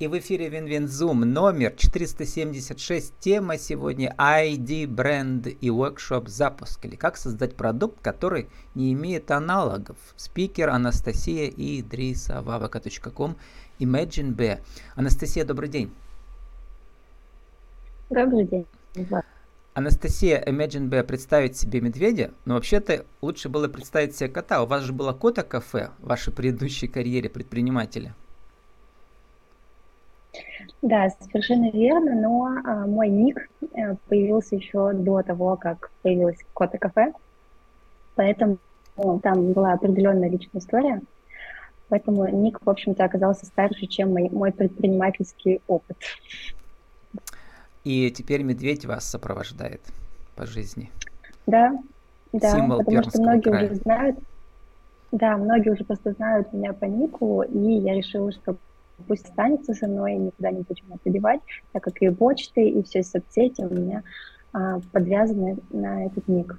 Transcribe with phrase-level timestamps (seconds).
[0.00, 3.12] И в эфире Винвинзум номер 476.
[3.20, 6.86] Тема сегодня ID, бренд и workshop запуск.
[6.86, 9.98] Или как создать продукт, который не имеет аналогов.
[10.16, 13.36] Спикер Анастасия и Идриса Вавака.ком
[13.78, 14.62] Imagine B.
[14.94, 15.92] Анастасия, добрый день.
[18.08, 18.66] Добрый день.
[19.74, 24.62] Анастасия Imagine B представить себе медведя, но вообще-то лучше было представить себе кота.
[24.62, 28.14] У вас же было кота-кафе в вашей предыдущей карьере предпринимателя.
[30.82, 36.78] Да, совершенно верно, но а, мой ник а, появился еще до того, как появилось Кота
[36.78, 37.12] Кафе,
[38.14, 38.58] поэтому
[38.96, 41.02] ну, там была определенная личная история,
[41.88, 45.96] поэтому ник, в общем-то, оказался старше, чем мой, мой предпринимательский опыт.
[47.84, 49.80] И теперь медведь вас сопровождает
[50.36, 50.90] по жизни.
[51.46, 51.72] Да,
[52.32, 53.66] да, Символ потому что многие края.
[53.66, 54.18] уже знают,
[55.12, 58.56] да, многие уже просто знают меня по нику, и я решила, что
[59.06, 61.40] пусть останется со мной, никуда не будем это девать,
[61.72, 64.02] так как и почты, и все соцсети у меня
[64.52, 66.58] а, подвязаны на этот ник.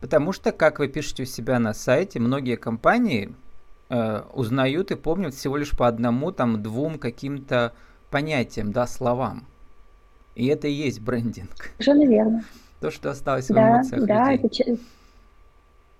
[0.00, 3.34] Потому что, как вы пишете у себя на сайте, многие компании
[3.88, 7.72] э, узнают и помнят всего лишь по одному, там, двум каким-то
[8.10, 9.46] понятиям, да, словам.
[10.34, 11.70] И это и есть брендинг.
[11.78, 12.44] Совершенно верно.
[12.80, 14.46] То, что осталось в да, эмоциях да, людей.
[14.46, 14.76] Это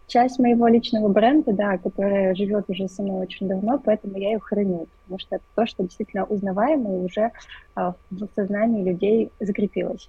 [0.06, 4.38] часть моего личного бренда, да, которая живет уже со мной очень давно, поэтому я ее
[4.38, 7.32] храню, потому что это то, что действительно узнаваемо и уже
[7.74, 10.08] а, в сознании людей закрепилось.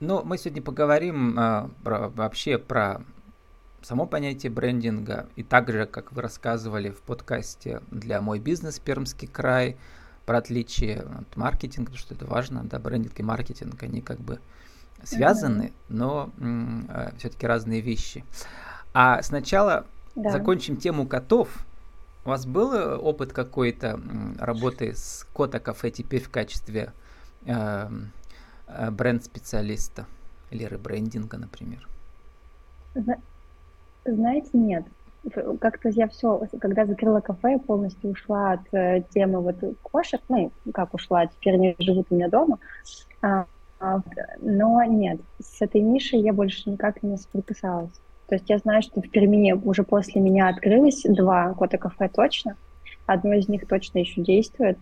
[0.00, 3.02] Ну, мы сегодня поговорим а, про, вообще про
[3.82, 8.78] само понятие брендинга, и также, как вы рассказывали в подкасте для «Мой бизнес.
[8.78, 9.76] Пермский край»,
[10.26, 14.40] про отличие от маркетинга, потому что это важно, да, брендинг и маркетинг, они как бы
[15.04, 18.24] связаны, но э, все-таки разные вещи.
[18.92, 20.30] А сначала да.
[20.30, 21.48] закончим тему котов.
[22.24, 24.00] У вас был э, опыт какой-то
[24.38, 26.92] работы с Кота Кафе теперь в качестве
[27.46, 27.88] э,
[28.66, 30.06] э, бренд-специалиста
[30.50, 31.86] или ребрендинга, например?
[34.04, 34.84] Знаете, нет.
[35.60, 40.52] Как-то я все, когда закрыла кафе, я полностью ушла от э, темы вот кошек, ну,
[40.74, 42.58] как ушла, теперь они живут у меня дома.
[43.22, 43.46] А,
[44.40, 47.92] но нет, с этой нишей я больше никак не соприкасалась.
[48.28, 52.56] То есть я знаю, что в Перми уже после меня открылось два кота-кафе точно.
[53.06, 54.78] Одно из них точно еще действует.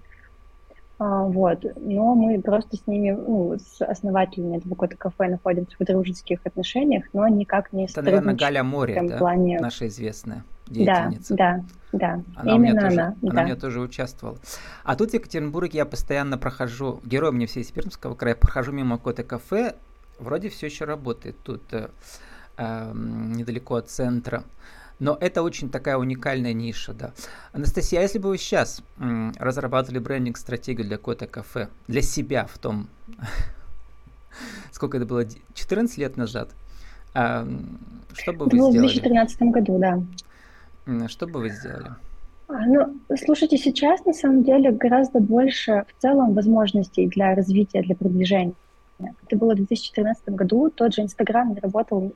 [0.98, 1.64] А, вот.
[1.76, 7.26] Но мы просто с ними, ну, с основателями этого кота-кафе находимся в дружеских отношениях, но
[7.26, 9.18] никак не Это, наверное, Галя Море, да?
[9.18, 9.58] Плане...
[9.60, 11.34] Наша известная деятельница.
[11.34, 12.22] Да, да, да.
[12.36, 13.16] Она Именно тоже, она.
[13.22, 13.42] Она да.
[13.42, 14.38] у меня тоже участвовала.
[14.84, 18.96] А тут в Екатеринбурге я постоянно прохожу, герой мне все из Пермского края, прохожу мимо
[18.96, 19.76] какое-то кафе,
[20.18, 21.88] вроде все еще работает тут э,
[22.56, 24.44] э, недалеко от центра.
[24.98, 27.12] Но это очень такая уникальная ниша, да.
[27.52, 32.56] Анастасия, а если бы вы сейчас м, разрабатывали брендинг-стратегию для кота кафе, для себя в
[32.58, 32.88] том,
[34.70, 35.24] сколько это было,
[35.54, 36.50] 14 лет назад,
[37.14, 37.46] а,
[38.12, 38.78] что бы вы сделали?
[38.78, 40.02] В 2013 году, да.
[41.08, 41.90] Что бы вы сделали?
[42.48, 42.94] А, ну,
[43.24, 48.54] слушайте, сейчас на самом деле гораздо больше в целом возможностей для развития, для продвижения.
[48.98, 52.12] Это было в 2014 году, тот же Инстаграм не работал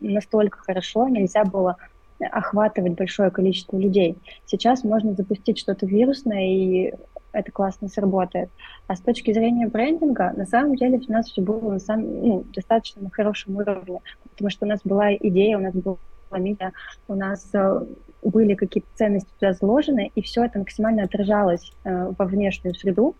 [0.00, 1.76] настолько хорошо, нельзя было
[2.18, 4.16] охватывать большое количество людей.
[4.46, 6.94] Сейчас можно запустить что-то вирусное, и
[7.32, 8.48] это классно сработает.
[8.86, 12.44] А с точки зрения брендинга, на самом деле у нас все было на самом, ну,
[12.54, 14.00] достаточно на хорошем уровне,
[14.30, 15.96] потому что у нас была идея, у нас была
[16.38, 16.72] медиа,
[17.08, 17.86] у нас э,
[18.22, 23.14] были какие-то ценности туда заложены, и все это максимально отражалось э, во внешнюю среду,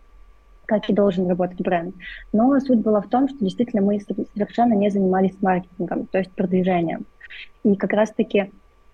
[0.66, 1.94] как и должен работать бренд.
[2.32, 7.06] Но суть была в том, что действительно мы совершенно не занимались маркетингом, то есть продвижением.
[7.64, 8.50] И как раз-таки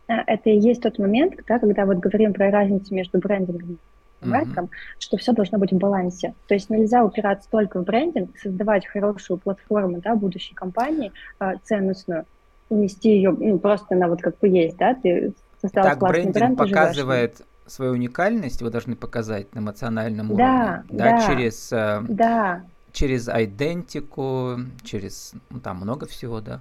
[0.08, 3.78] э, это и есть тот момент, да, когда вот говорим про разницу между брендингом
[4.22, 4.96] и маркетом, mm-hmm.
[4.98, 6.34] что все должно быть в балансе.
[6.46, 12.26] То есть нельзя упираться только в брендинг, создавать хорошую платформу да, будущей компании, э, ценностную,
[12.70, 16.58] нести ее ну, просто на вот как бы есть, да, ты создал так, классный бренд,
[16.58, 17.48] показывает живешь.
[17.66, 22.62] свою уникальность, вы должны показать на эмоциональном да, уровне, да, да через, э, да.
[22.92, 26.60] через идентику, через, ну, там много всего, да.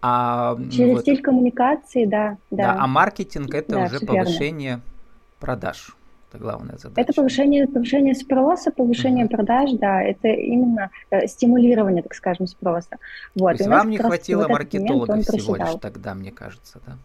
[0.00, 2.74] А, через вот, стиль коммуникации, да, да.
[2.74, 4.82] Да, а маркетинг это да, уже повышение верно.
[5.38, 5.96] продаж.
[6.32, 7.00] Это главная задача.
[7.00, 9.36] Это повышение, повышение спроса, повышение uh-huh.
[9.36, 12.96] продаж, да, это именно э, стимулирование, так скажем, спроса.
[13.34, 13.58] Вот.
[13.58, 16.96] То есть вам не хватило вот маркетолога всего лишь тогда, мне кажется, да?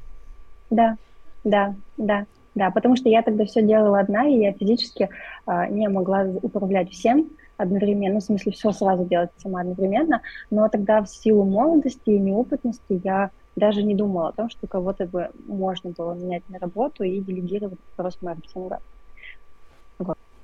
[0.69, 0.97] Да,
[1.44, 2.25] да, да,
[2.56, 5.09] да, потому что я тогда все делала одна, и я физически
[5.45, 10.21] э, не могла управлять всем одновременно, ну, в смысле, все сразу делать сама одновременно,
[10.51, 15.06] но тогда в силу молодости и неопытности я даже не думала о том, что кого-то
[15.06, 18.80] бы можно было менять на работу и делегировать вопрос маркетинга.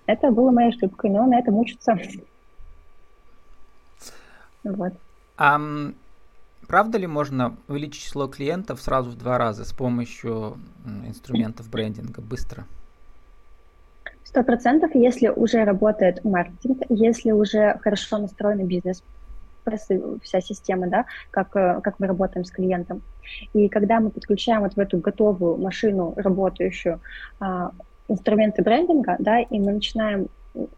[0.05, 1.97] Это было моей ошибкой, но на этом учатся.
[4.63, 4.93] Вот.
[5.37, 5.59] А
[6.67, 10.57] правда ли можно увеличить число клиентов сразу в два раза с помощью
[11.05, 12.65] инструментов брендинга быстро?
[14.23, 19.03] Сто процентов, если уже работает маркетинг, если уже хорошо настроенный бизнес,
[20.23, 23.01] вся система, да, как, э, как мы работаем с клиентом.
[23.53, 26.99] И когда мы подключаем вот в эту готовую машину, работающую,
[27.39, 27.71] а,
[28.07, 30.27] инструменты брендинга, да, и мы начинаем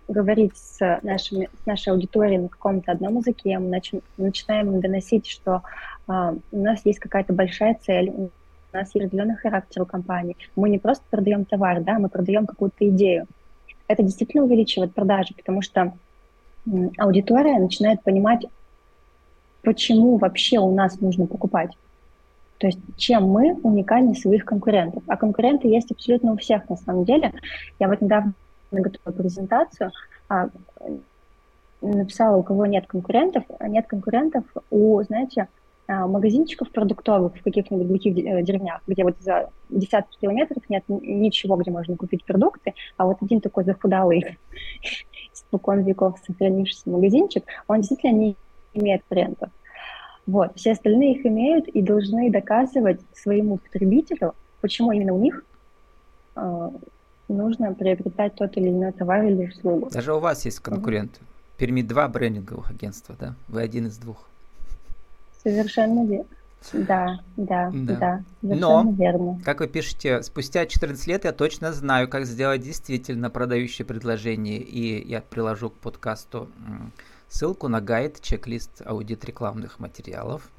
[0.08, 5.64] говорить с, нашими, с нашей аудиторией на каком-то одном языке, мы начи, начинаем доносить, что
[6.08, 8.30] а, у нас есть какая-то большая цель, у
[8.74, 10.38] нас есть определенный характер у компании.
[10.56, 13.28] Мы не просто продаем товар, да, мы продаем какую-то идею.
[13.88, 15.94] Это действительно увеличивает продажи, потому что
[16.98, 18.46] аудитория начинает понимать,
[19.62, 21.72] почему вообще у нас нужно покупать.
[22.58, 25.04] То есть чем мы уникальнее своих конкурентов.
[25.08, 27.34] А конкуренты есть абсолютно у всех на самом деле.
[27.80, 28.34] Я вот недавно
[28.72, 29.92] готовила презентацию,
[30.30, 30.50] а,
[31.82, 33.44] написала, у кого нет конкурентов.
[33.62, 35.48] Нет конкурентов у, знаете,
[35.88, 41.58] а, магазинчиков продуктовых в каких-нибудь глухих э, деревнях, где вот за десятки километров нет ничего,
[41.58, 44.40] где можно купить продукты, а вот один такой захудалый,
[45.34, 48.36] испокон веков сохранившийся магазинчик, он действительно не
[48.74, 49.50] имеет брендов.
[50.26, 50.56] Вот.
[50.56, 55.44] Все остальные их имеют и должны доказывать своему потребителю, почему именно у них
[56.36, 56.70] э,
[57.28, 59.90] нужно приобретать тот или иной товар или услугу.
[59.92, 61.12] Даже у вас есть конкурент.
[61.12, 61.26] Угу.
[61.58, 63.36] Перми два брендинговых агентства, да?
[63.48, 64.28] Вы один из двух.
[65.44, 66.26] Совершенно верно.
[66.74, 69.40] Да, да, да, да Но, верно.
[69.46, 75.08] как вы пишете, спустя 14 лет я точно знаю, как сделать действительно продающее предложение, и
[75.08, 76.50] я приложу к подкасту
[77.28, 80.50] ссылку на гайд, чек-лист аудит рекламных материалов.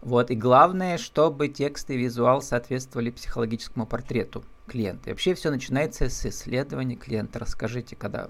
[0.00, 5.08] Вот, и главное, чтобы текст и визуал соответствовали психологическому портрету клиента.
[5.08, 7.38] И вообще все начинается с исследования клиента.
[7.38, 8.28] Расскажите, когда,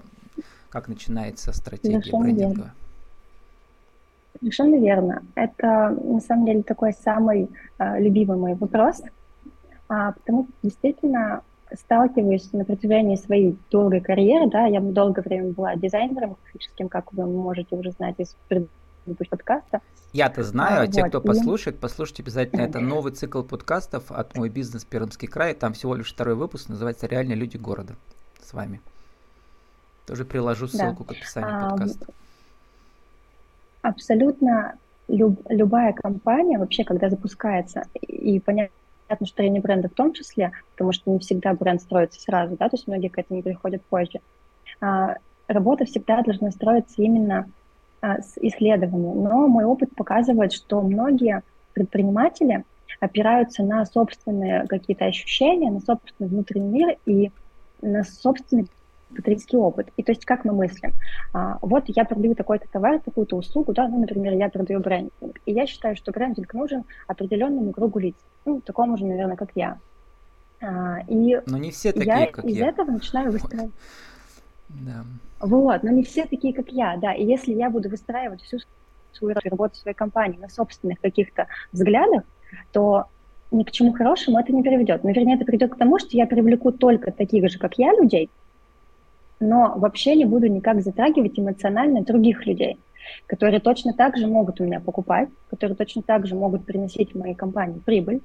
[0.69, 2.55] как начинается стратегия Совершенно брендинга.
[2.55, 2.73] Верно.
[4.39, 5.23] Совершенно верно.
[5.35, 9.01] Это на самом деле такой самый э, любимый мой вопрос,
[9.89, 11.41] а, потому что действительно
[11.75, 17.25] сталкиваюсь на протяжении своей долгой карьеры, да, я долгое время была дизайнером графическим, как вы
[17.25, 19.81] можете уже знать из предыдущего подкаста.
[20.13, 21.25] Я-то знаю, а, а те, вот, кто и...
[21.25, 22.61] послушает, послушайте обязательно.
[22.61, 24.85] Это новый цикл подкастов от «Мой бизнес.
[24.85, 25.53] Пермский край».
[25.53, 27.95] Там всего лишь второй выпуск, называется «Реальные люди города»
[28.41, 28.81] с вами.
[30.05, 31.13] Тоже приложу ссылку да.
[31.13, 32.05] к описанию а, подкаста.
[33.81, 34.75] Абсолютно
[35.07, 38.75] люб, любая компания, вообще, когда запускается, и понятно,
[39.07, 42.69] понятно, что не бренда в том числе, потому что не всегда бренд строится сразу, да,
[42.69, 44.19] то есть многие к этому приходят позже.
[44.81, 45.15] А,
[45.47, 47.49] работа всегда должна строиться именно
[48.01, 49.13] а, с исследований.
[49.13, 51.43] Но мой опыт показывает, что многие
[51.73, 52.63] предприниматели
[52.99, 57.31] опираются на собственные какие-то ощущения, на собственный внутренний мир и
[57.81, 58.67] на собственный
[59.15, 59.87] потребительский опыт.
[59.97, 60.93] И то есть как мы мыслим?
[61.33, 65.39] А, вот я продаю такой-то товар, такую-то услугу, да, ну, например, я продаю брендинг.
[65.45, 68.15] И я считаю, что брендинг нужен определенному кругу лиц.
[68.45, 69.79] Ну, такому же, наверное, как я.
[70.61, 72.69] А, и но не все такие, я как из я.
[72.69, 73.73] этого начинаю выстраивать.
[74.69, 75.05] Да.
[75.39, 77.13] Вот, но не все такие, как я, да.
[77.13, 78.57] И если я буду выстраивать всю
[79.13, 82.23] свою работу своей компании на собственных каких-то взглядах,
[82.71, 83.05] то
[83.51, 85.03] ни к чему хорошему это не приведет.
[85.03, 88.29] Но, вернее, это приведет к тому, что я привлеку только таких же, как я, людей,
[89.39, 92.79] но вообще не буду никак затрагивать эмоционально других людей,
[93.27, 97.17] которые точно так же могут у меня покупать, которые точно так же могут приносить в
[97.17, 98.21] моей компании прибыль.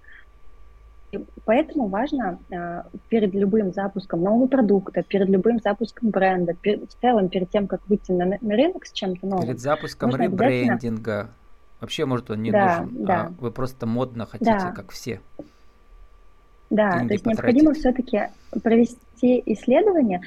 [1.12, 7.28] И поэтому важно э, перед любым запуском нового продукта, перед любым запуском бренда, в целом
[7.28, 9.46] перед тем, как выйти на, на рынок с чем-то новым.
[9.46, 11.12] Перед запуском ребрендинга.
[11.12, 11.34] Обязательно...
[11.80, 13.20] Вообще, может, он не да, нужен, да.
[13.23, 14.70] а вы просто модно хотите, да.
[14.70, 15.20] как все.
[16.68, 17.26] Да, то есть потратить.
[17.26, 18.20] необходимо все-таки
[18.62, 20.20] провести исследование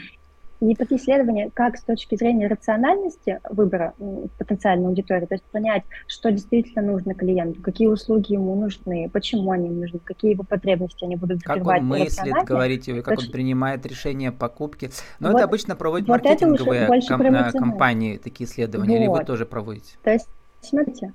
[0.72, 3.93] и такие исследования, как с точки зрения рациональности выбора
[4.38, 9.70] потенциальной аудитории, то есть понять, что действительно нужно клиенту, какие услуги ему нужны, почему они
[9.70, 11.82] нужны, какие его потребности они будут закрывать.
[11.82, 14.89] Как он мыслит, говорите как он принимает решение покупки.
[15.20, 19.03] Но вот, это обычно проводят вот маркетинговые ком- компании, такие исследования, вот.
[19.03, 19.96] или вы тоже проводите?
[20.03, 20.29] То есть,
[20.62, 21.13] смотрите,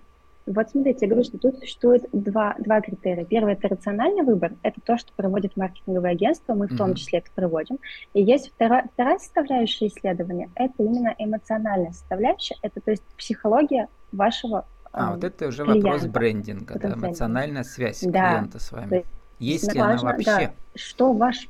[0.49, 3.25] вот смотрите, я говорю, что тут существует два, два критерия.
[3.25, 7.31] Первый– это рациональный выбор, это то, что проводит маркетинговое агентство, мы в том числе это
[7.35, 7.79] проводим.
[8.15, 14.65] И есть вторая, вторая составляющая исследования– это именно эмоциональная составляющая, это то есть психология вашего
[14.93, 19.05] А, э, вот это уже клиента, вопрос брендинга, да, эмоциональная связь да, клиента с вами.
[19.39, 20.47] Есть, есть ли важно, она вообще?
[20.47, 21.49] Да, что ваш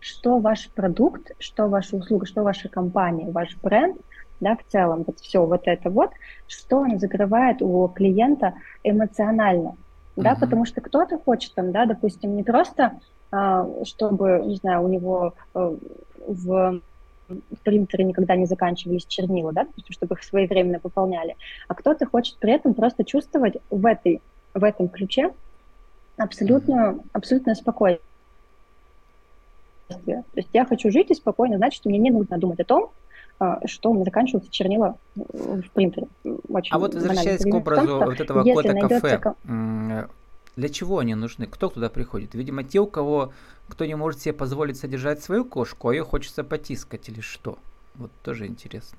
[0.00, 4.00] что ваш продукт, что ваша услуга, что ваша компания, ваш бренд
[4.40, 6.10] да, в целом, вот все вот это вот,
[6.48, 9.76] что он закрывает у клиента эмоционально,
[10.16, 10.40] да, uh-huh.
[10.40, 12.98] потому что кто-то хочет там, да, допустим, не просто,
[13.30, 15.76] а, чтобы, не знаю, у него э,
[16.26, 16.80] в
[17.28, 21.36] в принтере никогда не заканчивались чернила, да, чтобы их своевременно пополняли,
[21.68, 24.20] а кто-то хочет при этом просто чувствовать в, этой,
[24.54, 25.32] в этом ключе
[26.16, 28.02] абсолютную, абсолютное спокойствие.
[29.88, 32.90] То есть я хочу жить и спокойно, значит, мне не нужно думать о том,
[33.64, 36.08] что у меня заканчиваются чернила в принтере.
[36.48, 39.34] Очень а вот возвращаясь к образу том, вот этого кота кафе, ко...
[40.56, 41.46] для чего они нужны?
[41.46, 42.34] Кто туда приходит?
[42.34, 43.32] Видимо, те, у кого
[43.68, 47.56] кто не может себе позволить содержать свою кошку, а ее хочется потискать или что?
[47.94, 48.98] Вот тоже интересно.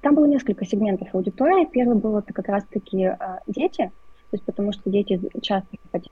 [0.00, 1.66] Там было несколько сегментов аудитории.
[1.66, 3.90] Первый был это как раз-таки э, дети,
[4.30, 6.10] то есть потому что дети часто хотят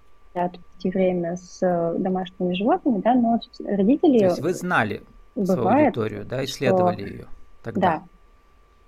[0.79, 1.61] провести время с
[1.99, 4.19] домашними животными, да, но родители...
[4.19, 5.03] То есть вы знали
[5.47, 7.15] Бывает, свою аудиторию, да, исследовали что...
[7.15, 7.27] ее
[7.63, 7.81] тогда.
[7.81, 8.03] Да.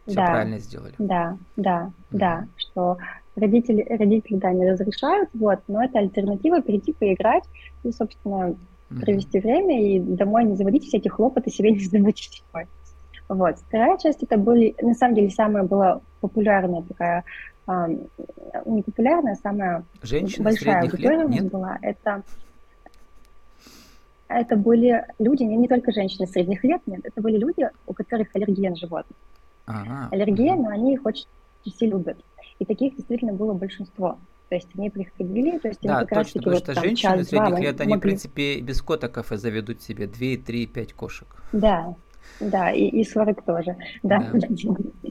[0.06, 0.94] Все да, правильно сделали.
[0.98, 2.18] Да, да, mm-hmm.
[2.18, 2.98] да, что
[3.36, 7.44] родители, родители, да, не разрешают, вот, но это альтернатива перейти поиграть
[7.84, 8.54] и, собственно,
[8.90, 9.00] mm-hmm.
[9.00, 12.42] провести время и домой не заводить все эти хлопоты себе не заводить.
[13.28, 13.58] Вот.
[13.58, 17.24] Вторая часть это были, на самом деле, самая была популярная такая,
[17.68, 17.96] э,
[18.66, 21.28] не популярная, а самая Женщины большая аудитория лет?
[21.28, 21.52] Нет?
[21.52, 21.78] была.
[21.80, 22.24] Это
[24.30, 28.28] это были люди, не, не только женщины средних лет, нет, это были люди, у которых
[28.34, 29.16] аллергия на животных.
[29.66, 30.08] Ага.
[30.10, 31.26] Аллергия, но они их очень
[31.64, 32.16] сильно любят.
[32.58, 34.18] И таких действительно было большинство.
[34.48, 36.84] То есть они приходили, то есть да, они как раз таки потому вот, что там,
[36.84, 37.98] женщины час, средних два, лет, они, могли...
[37.98, 41.28] в принципе, без кота кафе заведут себе 2, 3, 5 кошек.
[41.52, 41.94] Да,
[42.40, 44.30] да, и, и 40 тоже, да.
[44.32, 44.48] да.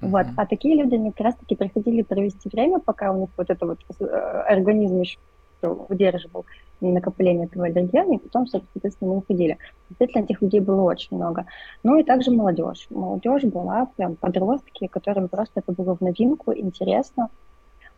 [0.00, 3.66] Вот, а такие люди, они как раз-таки приходили провести время, пока у них вот это
[3.66, 5.18] вот э, организм еще
[5.62, 6.44] удерживал
[6.80, 9.58] накопление этого аллергена, и потом, соответственно, мы уходили.
[9.88, 11.46] Действительно, этих людей было очень много.
[11.82, 12.86] Ну и также молодежь.
[12.90, 17.28] Молодежь была прям подростки, которым просто это было в новинку, интересно,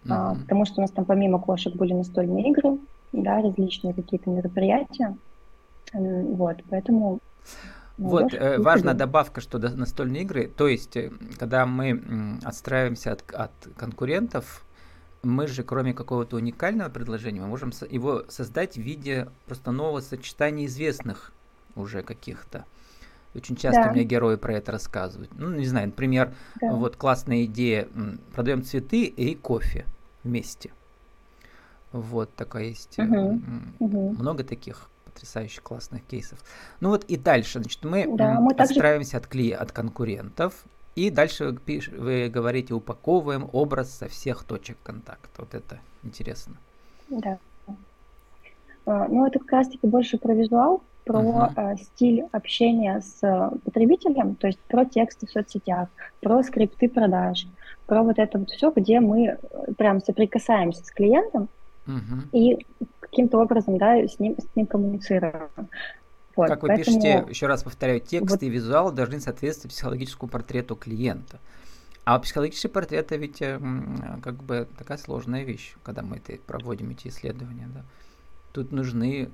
[0.05, 0.13] mm-hmm.
[0.13, 2.79] а, потому что у нас там помимо кошек были настольные игры,
[3.13, 5.17] да, различные какие-то мероприятия.
[5.93, 7.21] Вот, поэтому
[7.99, 13.51] вот, э, важная добавка, что настольные игры, то есть, э, когда мы отстраиваемся от, от
[13.77, 14.65] конкурентов,
[15.23, 20.67] мы же, кроме какого-то уникального предложения, мы можем его создать в виде просто нового сочетания
[20.67, 21.33] известных
[21.75, 22.65] уже каких-то.
[23.35, 23.93] Очень часто да.
[23.93, 25.31] мне герои про это рассказывают.
[25.37, 26.73] Ну, не знаю, например, да.
[26.73, 27.89] вот классная идея,
[28.35, 29.85] продаем цветы и кофе
[30.25, 30.73] вместе.
[31.93, 32.99] Вот такая есть.
[32.99, 33.43] Угу.
[33.79, 34.17] Угу.
[34.19, 36.39] Много таких потрясающих классных кейсов.
[36.81, 39.27] Ну вот и дальше, значит, мы, да, мы отстраиваемся также...
[39.27, 39.51] от, кли...
[39.51, 40.65] от конкурентов,
[40.99, 45.29] и дальше вы, вы говорите, упаковываем образ со всех точек контакта.
[45.39, 46.57] Вот это интересно.
[47.09, 47.39] Да.
[48.85, 51.77] А, ну, это как раз-таки больше про визуал, про uh-huh.
[51.77, 55.89] стиль общения с а, потребителем, то есть про тексты в соцсетях,
[56.21, 57.47] про скрипты продаж,
[57.87, 59.37] про вот это вот все, где мы э,
[59.77, 61.49] прям соприкасаемся с клиентом
[61.87, 62.29] uh-huh.
[62.33, 62.67] и
[63.01, 65.49] каким-то образом, да, с ним, с ним коммуницируем.
[66.39, 66.85] Вот, как вы поэтому...
[66.85, 68.43] пишете, еще раз повторяю, тексты вот...
[68.43, 71.39] и визуал должны соответствовать психологическому портрету клиента.
[72.05, 77.09] А психологический портрет это ведь как бы такая сложная вещь, когда мы это проводим эти
[77.09, 77.69] исследования.
[77.75, 77.83] Да.
[78.53, 79.29] Тут нужны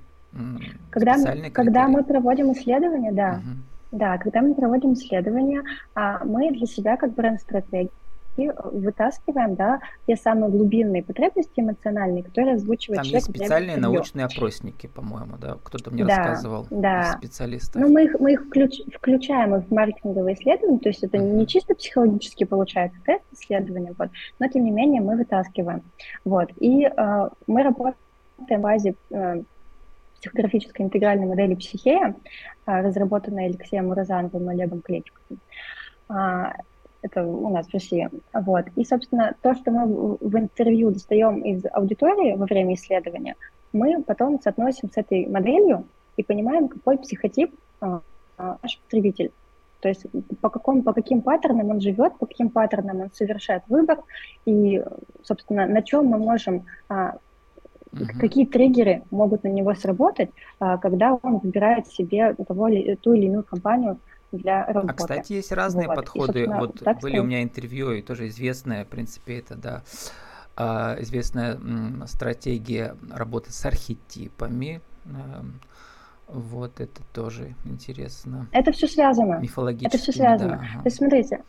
[0.89, 3.97] когда специальные мы, Когда мы проводим исследования, да, угу.
[3.97, 7.91] да, когда мы проводим исследования, а мы для себя как бренд-стратегии
[8.37, 13.25] и вытаскиваем, да, те самые глубинные потребности эмоциональные, которые озвучивает Там человек.
[13.25, 17.15] Там есть специальные научные опросники, по-моему, да, кто-то мне да, рассказывал да.
[17.17, 17.81] специалистов.
[17.81, 21.33] Ну, мы их, мы их включ, включаем в маркетинговые исследования, то есть это uh-huh.
[21.33, 25.83] не чисто психологически получается тест исследования, вот, но тем не менее мы вытаскиваем.
[26.23, 27.95] Вот, и э, мы работаем
[28.37, 29.43] в базе э,
[30.19, 32.15] психографической интегральной модели психея,
[32.65, 35.39] э, разработанной Алексеем Муразановым и Олегом Клечковым.
[37.05, 38.09] Это у нас в России.
[38.33, 38.65] Вот.
[38.75, 43.35] И, собственно, то, что мы в интервью достаем из аудитории во время исследования,
[43.73, 45.85] мы потом соотносим с этой моделью
[46.17, 48.01] и понимаем, какой психотип а,
[48.39, 49.31] а, наш потребитель.
[49.81, 50.07] То есть
[50.41, 53.99] по, какому, по каким паттернам он живет, по каким паттернам он совершает выбор,
[54.45, 54.83] и,
[55.21, 57.17] собственно, на чем мы можем, а,
[57.91, 58.19] uh-huh.
[58.19, 62.67] какие триггеры могут на него сработать, а, когда он выбирает себе того,
[63.01, 63.99] ту или иную компанию,
[64.31, 64.93] для а, работы.
[64.93, 65.95] А, кстати, есть разные вот.
[65.95, 66.43] подходы.
[66.43, 67.19] И, вот так были сказать...
[67.19, 69.83] у меня интервью, и тоже известная, в принципе, это, да,
[70.55, 71.59] а, известная
[72.07, 74.81] стратегия работы с архетипами.
[75.05, 75.59] Эм,
[76.27, 78.47] вот это тоже интересно.
[78.51, 79.39] Это все связано.
[79.39, 79.87] Мифологически.
[79.87, 80.51] Это все связано.
[80.51, 80.79] Да, ага.
[80.81, 81.43] То есть смотрите,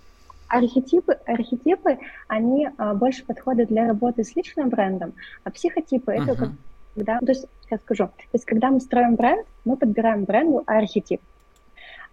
[0.49, 5.15] архетипы, архетипы, они а, больше подходят для работы с личным брендом,
[5.45, 6.33] а психотипы uh-huh.
[6.33, 6.53] это
[6.95, 11.21] когда, то есть, сейчас скажу, то есть когда мы строим бренд, мы подбираем бренду архетип.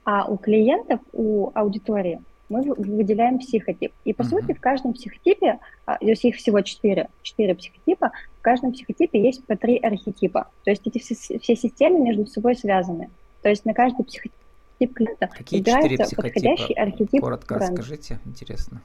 [0.05, 3.93] А у клиентов, у аудитории мы выделяем психотип.
[4.03, 4.25] И, по uh-huh.
[4.25, 9.21] сути, в каждом психотипе, а, то есть их всего четыре, четыре психотипа, в каждом психотипе
[9.21, 10.49] есть по три архетипа.
[10.63, 13.09] То есть эти все, все системы между собой связаны.
[13.41, 14.33] То есть на каждый психотип
[14.79, 15.27] тип клиента.
[15.27, 16.81] Какие четыре психотипа?
[16.81, 17.81] архетип Коротко бренда.
[17.81, 18.81] расскажите, интересно.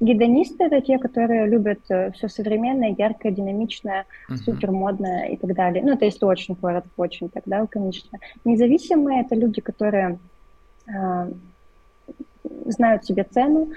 [0.00, 4.36] Гедонисты это те, которые любят э, все современное, яркое, динамичное, uh-huh.
[4.36, 5.84] супермодное и так далее.
[5.84, 8.18] Ну, это если очень коротко, очень тогда, конечно.
[8.44, 10.18] Независимые это люди, которые
[10.86, 11.32] э,
[12.66, 13.68] знают себе цену,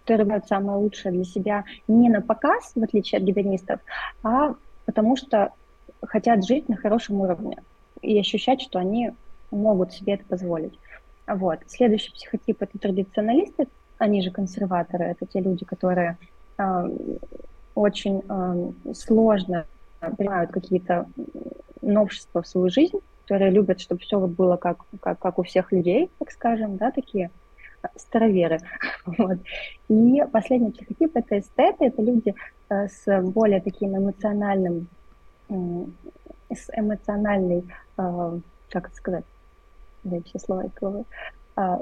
[0.00, 3.80] которые выбирают самое лучшее для себя не на показ, в отличие от гедонистов,
[4.22, 4.54] а
[4.86, 5.52] потому что
[6.02, 7.58] хотят жить на хорошем уровне
[8.02, 9.12] и ощущать, что они
[9.50, 10.78] могут себе это позволить.
[11.26, 11.60] Вот.
[11.68, 13.68] Следующий психотип– это традиционалисты,
[14.04, 16.16] они же консерваторы, это те люди, которые
[16.58, 16.90] э,
[17.74, 19.64] очень э, сложно
[20.18, 21.06] принимают какие-то
[21.80, 25.72] новшества в свою жизнь, которые любят, чтобы все вот было как, как, как у всех
[25.72, 27.30] людей, так скажем, да, такие
[27.96, 28.60] староверы.
[29.06, 29.38] Вот.
[29.88, 32.34] И последний психотип– это эстеты, это люди
[32.68, 34.86] э, с более таким эмоциональным,
[35.48, 35.54] э,
[36.54, 37.64] с эмоциональной,
[37.96, 38.38] э,
[38.70, 39.24] как это сказать,
[40.44, 41.04] слова из головы,
[41.56, 41.78] э,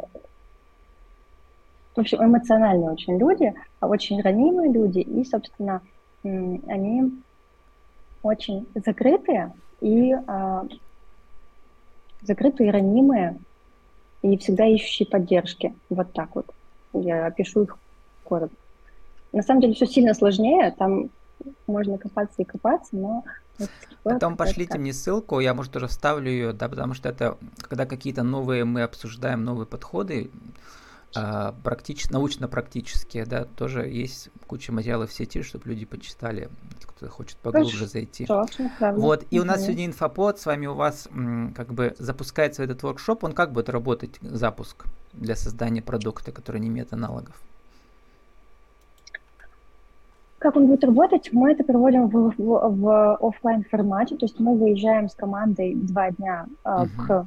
[1.94, 5.82] в общем, эмоциональные очень люди, а очень ранимые люди, и, собственно,
[6.22, 7.12] они
[8.22, 10.64] очень закрытые и а,
[12.22, 13.38] закрытые, ранимые,
[14.22, 15.74] и всегда ищущие поддержки.
[15.90, 16.46] Вот так вот.
[16.92, 17.78] Я опишу их
[18.24, 18.56] коротко.
[19.32, 21.10] На самом деле все сильно сложнее, там
[21.66, 23.24] можно копаться и копаться, но...
[24.02, 28.22] Потом пошлите мне ссылку, я, может, тоже вставлю ее, да, потому что это, когда какие-то
[28.22, 30.30] новые, мы обсуждаем новые подходы,
[31.14, 36.48] а, практич, научно-практические, да, тоже есть куча материалов в сети, чтобы люди почитали,
[36.86, 38.26] кто хочет поглубже зайти.
[38.80, 41.08] Вот, и у нас сегодня инфопод, с вами у вас
[41.54, 46.68] как бы запускается этот воркшоп, он как будет работать, запуск для создания продукта, который не
[46.68, 47.40] имеет аналогов?
[50.38, 51.28] Как он будет работать?
[51.32, 56.10] Мы это проводим в, в, в офлайн формате, то есть мы выезжаем с командой два
[56.10, 57.06] дня э, uh-huh.
[57.06, 57.26] к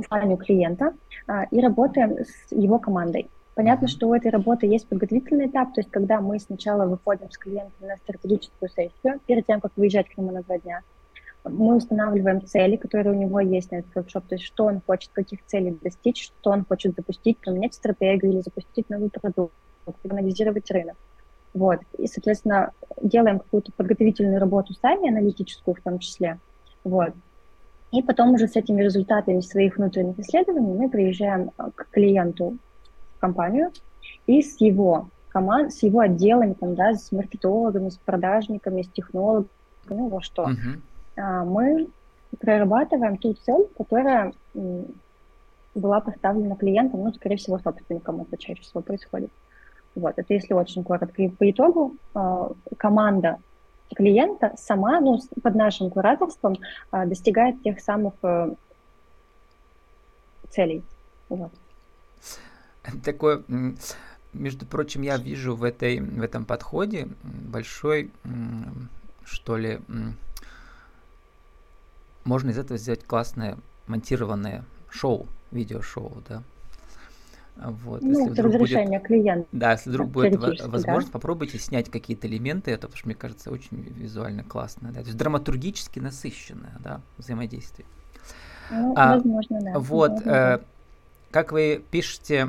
[0.00, 0.94] уфанию клиента
[1.26, 3.30] а, и работаем с его командой.
[3.54, 7.36] Понятно, что у этой работы есть подготовительный этап, то есть когда мы сначала выходим с
[7.36, 10.80] клиентом на стратегическую сессию, перед тем, как выезжать к нему на два дня,
[11.44, 15.10] мы устанавливаем цели, которые у него есть на этот воркшоп, то есть что он хочет,
[15.12, 19.52] каких целей достичь, что он хочет запустить, поменять стратегию или запустить новый продукт,
[20.08, 20.96] анализировать рынок.
[21.54, 21.80] Вот.
[21.98, 26.38] И, соответственно, делаем какую-то подготовительную работу сами, аналитическую в том числе.
[26.84, 27.12] Вот.
[27.92, 32.56] И потом уже с этими результатами своих внутренних исследований мы приезжаем э, к клиенту
[33.16, 33.72] в компанию
[34.26, 39.48] и с его команд, с его отделами, там, да, с маркетологами, с продажниками, с технологами,
[39.88, 40.48] ну, во что.
[40.48, 41.44] Uh-huh.
[41.44, 41.88] Мы
[42.38, 44.32] прорабатываем ту цель, которая
[45.74, 49.30] была поставлена клиентом, ну, скорее всего, собственником это чаще всего происходит.
[49.94, 51.22] Вот, это если очень коротко.
[51.22, 53.38] И по итогу э, команда
[53.94, 56.56] клиента сама, ну, под нашим кураторством
[56.90, 58.54] а, достигает тех самых э,
[60.50, 60.82] целей.
[61.28, 61.52] Вот.
[63.04, 63.42] Такое,
[64.32, 68.10] между прочим, я вижу в, этой, в этом подходе большой,
[69.24, 69.80] что ли,
[72.24, 76.42] можно из этого сделать классное монтированное шоу, видеошоу, да.
[77.62, 79.48] Вот, ну, если это разрешение будет, клиента.
[79.52, 81.12] Да, если вдруг будет возможность, да?
[81.12, 84.88] попробуйте снять какие-то элементы, это, потому что мне кажется, очень визуально классно.
[84.92, 85.00] Да?
[85.00, 87.86] То есть драматургически насыщенное да, взаимодействие.
[88.70, 89.78] Ну, а, возможно, да.
[89.78, 90.64] Вот, возможно, э, да.
[91.30, 92.48] как вы пишете,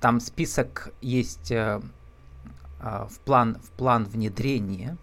[0.00, 1.80] там список есть э,
[2.80, 4.96] э, в, план, в план внедрения.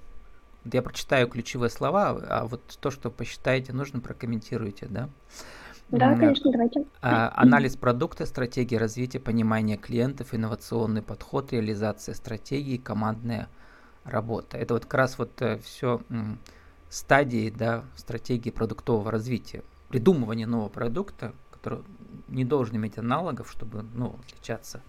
[0.71, 5.09] Я прочитаю ключевые слова, а вот то, что посчитаете нужно, прокомментируйте, да.
[5.91, 6.85] Да, конечно, давайте.
[7.01, 13.49] А, анализ продукта, стратегия развития, понимание клиентов, инновационный подход, реализация стратегии, командная
[14.05, 14.57] работа.
[14.57, 16.01] Это вот как раз вот э, все
[16.89, 19.63] стадии да, стратегии продуктового развития.
[19.89, 21.83] Придумывание нового продукта, который
[22.29, 24.81] не должен иметь аналогов, чтобы ну, отличаться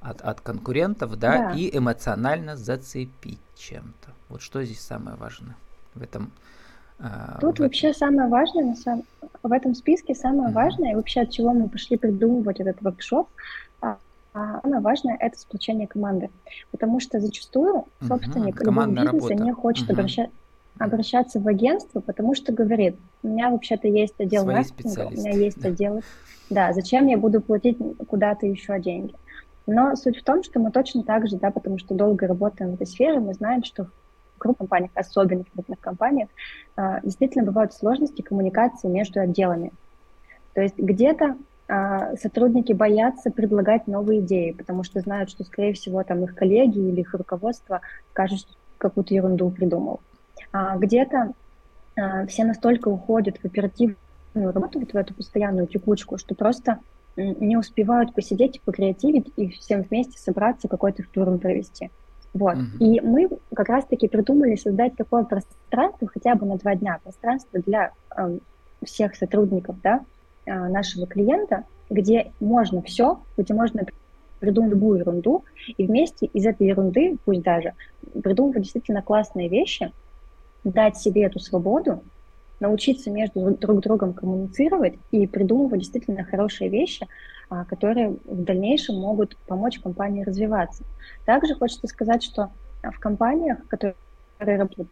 [0.00, 4.12] от, от конкурентов, да, да, и эмоционально зацепить чем-то.
[4.28, 5.56] Вот что здесь самое важное
[5.94, 6.32] в этом
[7.40, 7.62] Тут в...
[7.62, 9.04] вообще самое важное, на самом...
[9.42, 10.54] в этом списке самое mm-hmm.
[10.54, 13.28] важное, и вообще от чего мы пошли придумывать этот воркшоп,
[13.80, 13.96] а,
[14.34, 16.30] а, самое важное– это сплочение команды.
[16.70, 18.64] Потому что зачастую собственник mm-hmm.
[18.64, 19.44] любого бизнеса работа.
[19.44, 19.92] не хочет mm-hmm.
[19.92, 20.34] обращаться
[20.78, 25.30] обращаться в агентство, потому что говорит, у меня вообще-то есть отдел Свои маркетинга, у меня
[25.32, 25.68] есть да.
[25.68, 26.02] отдел...
[26.48, 29.14] Да, зачем я буду платить куда-то еще деньги?
[29.68, 32.74] Но суть в том, что мы точно так же, да, потому что долго работаем в
[32.74, 33.86] этой сфере, мы знаем, что
[34.40, 36.28] крупных компаниях, особенно в крупных компаниях,
[36.76, 39.72] а, действительно бывают сложности коммуникации между отделами.
[40.54, 41.36] То есть где-то
[41.68, 46.78] а, сотрудники боятся предлагать новые идеи, потому что знают, что, скорее всего, там их коллеги
[46.78, 50.00] или их руководство скажут, что какую-то ерунду придумал.
[50.52, 51.32] А где-то
[52.28, 53.98] все настолько уходят в оперативную
[54.34, 56.78] работу, вот в эту постоянную текучку, что просто
[57.16, 61.90] не успевают посидеть, покреативить и всем вместе собраться, какой-то штурм провести.
[62.32, 62.56] Вот.
[62.56, 62.78] Mm-hmm.
[62.78, 67.92] И мы как раз-таки придумали создать такое пространство хотя бы на два дня, пространство для
[68.16, 68.38] э,
[68.84, 70.04] всех сотрудников да,
[70.46, 73.84] э, нашего клиента, где можно все, где можно
[74.38, 75.44] придумать любую ерунду,
[75.76, 77.74] и вместе из этой ерунды, пусть даже,
[78.22, 79.92] придумывать действительно классные вещи,
[80.64, 82.02] дать себе эту свободу,
[82.60, 87.06] научиться между друг другом коммуницировать и придумывать действительно хорошие вещи,
[87.68, 90.84] которые в дальнейшем могут помочь компании развиваться.
[91.24, 92.50] Также хочется сказать, что
[92.82, 93.94] в компаниях, которые
[94.38, 94.88] работают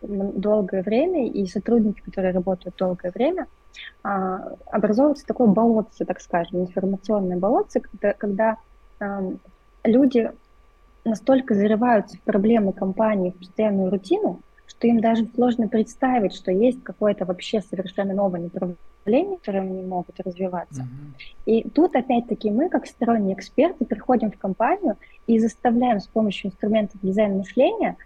[0.00, 3.46] долгое время, и сотрудники, которые работают долгое время,
[4.04, 8.56] а, образовывается такое болотце, так скажем, информационное болотце, когда, когда
[9.84, 10.30] люди
[11.04, 16.82] настолько зарываются в проблемы компании, в постоянную рутину, что им даже сложно представить, что есть
[16.82, 18.76] какое-то вообще совершенно новое направление,
[19.36, 20.82] в котором они могут развиваться.
[20.82, 21.22] Mm-hmm.
[21.46, 27.00] И тут опять-таки мы, как сторонние эксперты, приходим в компанию и заставляем с помощью инструментов
[27.02, 27.96] дизайна мышления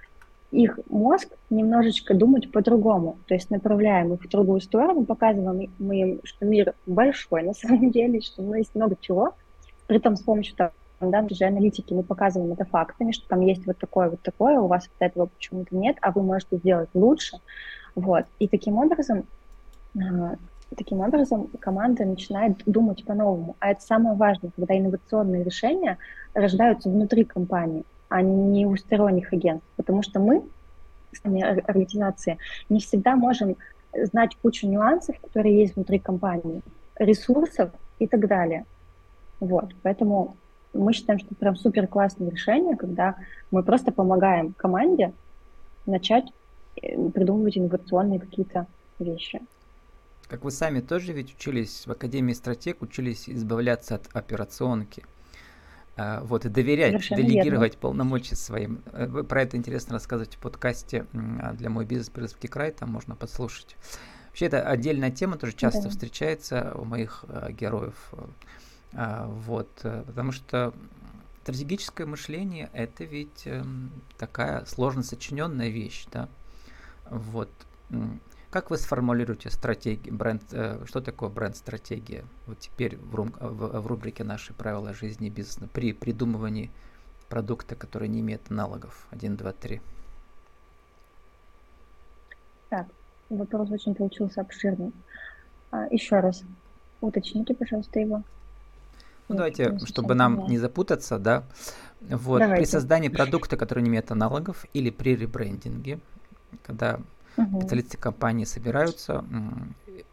[0.52, 3.18] их мозг немножечко думать по-другому.
[3.26, 7.90] То есть направляем их в другую сторону, показываем мы им, что мир большой на самом
[7.92, 9.34] деле, что у нас есть много чего,
[9.86, 13.66] при этом с помощью того, да, же аналитики мы показываем это фактами, что там есть
[13.66, 17.38] вот такое, вот такое, у вас вот этого почему-то нет, а вы можете сделать лучше.
[17.94, 18.24] Вот.
[18.38, 19.24] И таким образом,
[19.94, 20.36] э,
[20.74, 23.56] таким образом команда начинает думать по-новому.
[23.60, 25.98] А это самое важное, когда инновационные решения
[26.34, 29.68] рождаются внутри компании, а не у сторонних агентств.
[29.76, 30.42] Потому что мы,
[31.22, 33.56] сами организации, не всегда можем
[33.92, 36.62] знать кучу нюансов, которые есть внутри компании,
[36.98, 38.64] ресурсов и так далее.
[39.40, 40.36] Вот, поэтому
[40.72, 43.16] мы считаем, что прям супер классное решение, когда
[43.50, 45.12] мы просто помогаем команде
[45.86, 46.26] начать
[46.80, 48.66] э, придумывать инновационные какие-то
[48.98, 49.40] вещи.
[50.28, 55.04] Как вы сами тоже ведь учились в Академии стратег, учились избавляться от операционки.
[55.96, 57.80] А, вот, и доверять, Совершенно делегировать верно.
[57.80, 58.82] полномочия своим.
[58.92, 61.06] Э, вы про это интересно рассказывать в подкасте
[61.40, 63.76] а, для «Мой бизнес Пермский край», там можно послушать.
[64.28, 65.88] Вообще, это отдельная тема, тоже часто да.
[65.88, 68.12] встречается у моих э, героев.
[68.92, 70.74] А, вот, э, потому что
[71.42, 76.28] стратегическое мышление это ведь эм, такая сложно сочиненная вещь, да.
[77.08, 77.48] Вот.
[78.50, 82.24] Как вы сформулируете стратегию, бренд, э, что такое бренд-стратегия?
[82.46, 86.70] Вот теперь в, рум, в, в рубрике «Наши правила жизни и бизнеса» при придумывании
[87.28, 89.06] продукта, который не имеет аналогов.
[89.10, 89.80] Один, два, три.
[92.68, 92.86] Так,
[93.28, 94.92] вопрос очень получился обширный.
[95.72, 96.42] А, еще раз,
[97.00, 98.22] уточните, пожалуйста, его.
[99.28, 101.42] Ну, давайте, чтобы нам не запутаться, да,
[102.00, 102.62] вот, давайте.
[102.62, 105.98] при создании продукта, который не имеет аналогов, или при ребрендинге,
[106.62, 107.00] когда
[107.36, 107.60] угу.
[107.60, 109.24] специалисты компании собираются,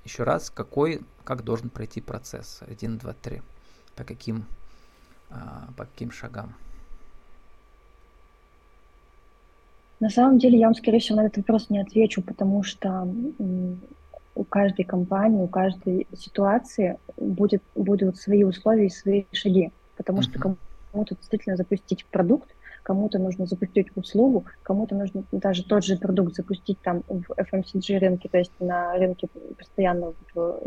[0.03, 3.41] еще раз, какой, как должен пройти процесс, один, два, три,
[3.95, 4.45] по каким,
[5.29, 6.53] а, по каким шагам?
[9.99, 13.07] На самом деле я вам, скорее всего, на этот вопрос не отвечу, потому что
[14.35, 19.71] у каждой компании, у каждой ситуации будет, будут свои условия и свои шаги.
[19.95, 22.49] Потому что кому-то действительно запустить продукт,
[22.83, 28.29] кому-то нужно запустить услугу, кому-то нужно даже тот же продукт запустить там в FMCG рынке,
[28.29, 30.13] то есть на рынке постоянного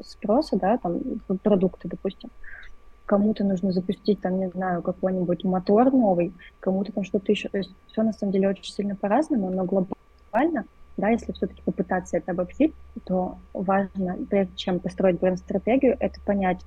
[0.02, 1.00] спроса, да, там
[1.42, 2.30] продукты, допустим.
[3.04, 7.48] Кому-то нужно запустить там, не знаю, какой-нибудь мотор новый, кому-то там что-то еще.
[7.48, 10.64] То есть все на самом деле очень сильно по-разному, но глобально
[10.96, 12.72] да, если все-таки попытаться это обобщить,
[13.04, 16.60] то важно, прежде чем построить бренд-стратегию, это понять,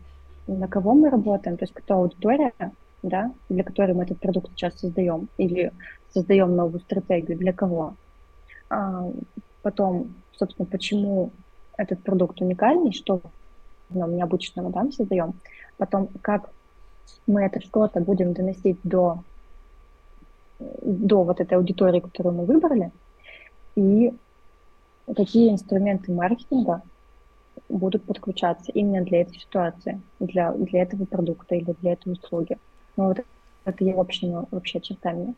[0.48, 2.54] на кого мы работаем, то есть кто аудитория,
[3.02, 5.72] да, для которой мы этот продукт сейчас создаем, или
[6.14, 7.96] создаем новую стратегию, для кого.
[8.70, 9.10] А,
[9.62, 11.32] потом, собственно, почему
[11.78, 13.22] этот продукт уникальный, что
[13.90, 15.34] в нем необычного да, мы создаем.
[15.78, 16.50] Потом, как
[17.26, 19.24] мы это что-то будем доносить до,
[20.60, 22.92] до вот этой аудитории, которую мы выбрали,
[23.76, 24.14] и
[25.16, 26.82] какие инструменты маркетинга
[27.68, 32.58] будут подключаться именно для этой ситуации, для, для этого продукта или для этой услуги.
[33.00, 33.20] Ну, вот
[33.64, 35.34] это я общими вообще чертами.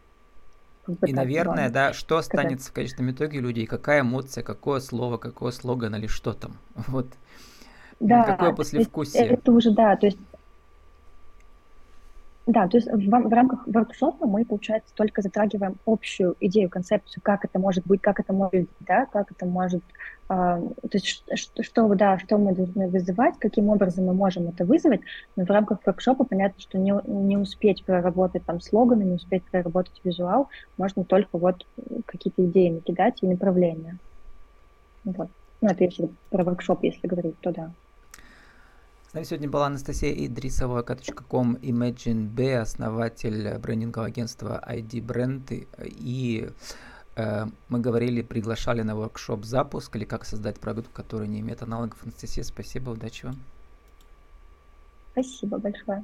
[1.06, 5.94] И, наверное, да, что останется в конечном итоге людей, какая эмоция, какое слово, какой слоган
[5.96, 6.58] или что там.
[6.88, 7.06] Вот.
[8.00, 9.28] Да, какое послевкусие.
[9.28, 10.18] Это уже, да, то есть
[12.48, 17.46] да, то есть в, в рамках воркшопа мы, получается, только затрагиваем общую идею, концепцию, как
[17.46, 19.84] это может быть, как это может, да, как это может,
[20.32, 25.02] то есть что, что, да, что мы должны вызывать, каким образом мы можем это вызвать,
[25.36, 30.00] но в рамках воркшопа понятно, что не, не успеть проработать там слоганы, не успеть проработать
[30.06, 31.66] визуал, можно только вот
[32.06, 33.98] какие-то идеи накидать и направления.
[35.04, 35.28] Вот.
[35.60, 37.72] Ну, это если про воркшоп, если говорить, то да.
[39.10, 40.82] С нами сегодня была Анастасия Идрисова,
[41.28, 45.68] Ком Imagine B, основатель брендингового агентства ID Brand.
[45.86, 46.48] И
[47.16, 52.00] мы говорили, приглашали на воркшоп запуск или как создать продукт, который не имеет аналогов.
[52.04, 53.36] Анастасия, спасибо, удачи вам.
[55.12, 56.04] Спасибо большое.